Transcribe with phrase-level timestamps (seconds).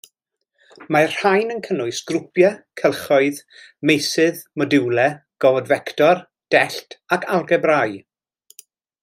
[0.95, 2.49] Mae'r rhain yn cynnwys grwpiau,
[2.81, 3.41] cylchoedd,
[3.91, 5.13] meysydd, modiwlau,
[5.47, 6.25] gofod fector,
[6.57, 7.97] dellt ac algebrâu.